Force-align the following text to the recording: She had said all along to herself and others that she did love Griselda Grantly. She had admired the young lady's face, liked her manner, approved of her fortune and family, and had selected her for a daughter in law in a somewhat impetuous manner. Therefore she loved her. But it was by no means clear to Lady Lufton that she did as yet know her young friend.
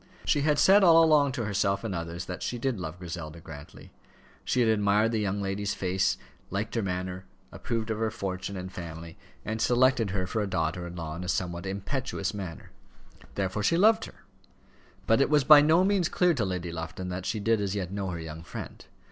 She 0.25 0.41
had 0.41 0.57
said 0.57 0.83
all 0.83 1.03
along 1.03 1.33
to 1.33 1.45
herself 1.45 1.83
and 1.83 1.93
others 1.93 2.25
that 2.25 2.41
she 2.41 2.57
did 2.57 2.79
love 2.79 2.97
Griselda 2.97 3.39
Grantly. 3.39 3.91
She 4.43 4.61
had 4.61 4.67
admired 4.69 5.11
the 5.11 5.19
young 5.19 5.43
lady's 5.43 5.75
face, 5.75 6.17
liked 6.49 6.73
her 6.73 6.81
manner, 6.81 7.25
approved 7.51 7.91
of 7.91 7.99
her 7.99 8.09
fortune 8.09 8.57
and 8.57 8.73
family, 8.73 9.15
and 9.45 9.61
had 9.61 9.61
selected 9.61 10.09
her 10.09 10.25
for 10.25 10.41
a 10.41 10.47
daughter 10.47 10.87
in 10.87 10.95
law 10.95 11.15
in 11.15 11.23
a 11.23 11.27
somewhat 11.27 11.67
impetuous 11.67 12.33
manner. 12.33 12.71
Therefore 13.35 13.61
she 13.61 13.77
loved 13.77 14.05
her. 14.05 14.23
But 15.05 15.21
it 15.21 15.29
was 15.29 15.43
by 15.43 15.61
no 15.61 15.83
means 15.83 16.09
clear 16.09 16.33
to 16.33 16.45
Lady 16.45 16.71
Lufton 16.71 17.09
that 17.09 17.27
she 17.27 17.39
did 17.39 17.61
as 17.61 17.75
yet 17.75 17.91
know 17.91 18.09
her 18.09 18.19
young 18.19 18.41
friend. 18.41 18.83